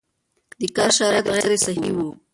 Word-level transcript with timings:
د 0.59 0.61
کار 0.75 0.89
شرایط 0.97 1.25
غیر 1.35 1.51
صحي 1.65 1.89
وو 1.95 2.09